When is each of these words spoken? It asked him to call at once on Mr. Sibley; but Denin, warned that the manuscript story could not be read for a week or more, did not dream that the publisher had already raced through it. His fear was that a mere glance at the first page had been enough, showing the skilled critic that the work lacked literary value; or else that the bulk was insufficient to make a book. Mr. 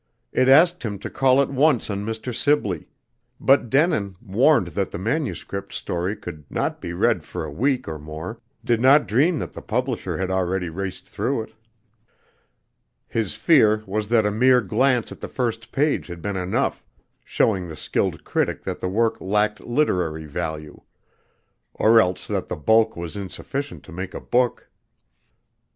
It 0.31 0.49
asked 0.49 0.81
him 0.81 0.97
to 0.97 1.11
call 1.11 1.43
at 1.43 1.51
once 1.51 1.87
on 1.91 2.03
Mr. 2.03 2.33
Sibley; 2.35 2.87
but 3.39 3.69
Denin, 3.69 4.15
warned 4.19 4.69
that 4.69 4.89
the 4.89 4.97
manuscript 4.97 5.71
story 5.73 6.15
could 6.15 6.43
not 6.49 6.81
be 6.81 6.91
read 6.91 7.23
for 7.23 7.43
a 7.45 7.51
week 7.51 7.87
or 7.87 7.99
more, 7.99 8.41
did 8.65 8.81
not 8.81 9.07
dream 9.07 9.37
that 9.37 9.53
the 9.53 9.61
publisher 9.61 10.17
had 10.17 10.31
already 10.31 10.69
raced 10.71 11.07
through 11.07 11.43
it. 11.43 11.53
His 13.07 13.35
fear 13.35 13.83
was 13.85 14.07
that 14.07 14.25
a 14.25 14.31
mere 14.31 14.59
glance 14.61 15.11
at 15.11 15.19
the 15.19 15.27
first 15.27 15.71
page 15.71 16.07
had 16.07 16.19
been 16.19 16.35
enough, 16.35 16.83
showing 17.23 17.67
the 17.67 17.75
skilled 17.75 18.23
critic 18.23 18.63
that 18.63 18.79
the 18.79 18.89
work 18.89 19.21
lacked 19.21 19.59
literary 19.61 20.25
value; 20.25 20.81
or 21.75 22.01
else 22.01 22.25
that 22.25 22.47
the 22.47 22.55
bulk 22.57 22.95
was 22.97 23.15
insufficient 23.15 23.83
to 23.83 23.91
make 23.91 24.15
a 24.15 24.19
book. 24.19 24.61
Mr. 24.67 25.67